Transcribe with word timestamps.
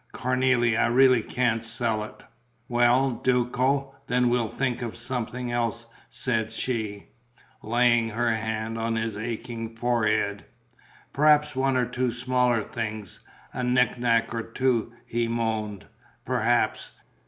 Cornélie, 0.15 0.75
I 0.75 0.87
really 0.87 1.21
can't 1.21 1.63
sell 1.63 2.03
it." 2.03 2.23
"Well, 2.67 3.11
Duco, 3.11 3.93
then 4.07 4.29
we'll 4.29 4.47
think 4.49 4.81
of 4.81 4.95
something 4.95 5.51
else," 5.51 5.85
said 6.09 6.51
she, 6.51 7.09
laying 7.61 8.09
her 8.09 8.31
hand 8.35 8.79
on 8.79 8.95
his 8.95 9.15
aching 9.15 9.75
forehead. 9.75 10.43
"Perhaps 11.13 11.55
one 11.55 11.77
or 11.77 11.85
two 11.85 12.11
smaller 12.11 12.63
things, 12.63 13.19
a 13.53 13.63
knickknack 13.63 14.33
or 14.33 14.41
two," 14.41 14.91
he 15.05 15.27
moaned. 15.27 15.85
"Perhaps. 16.25 16.93